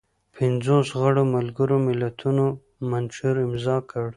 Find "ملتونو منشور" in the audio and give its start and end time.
1.87-3.35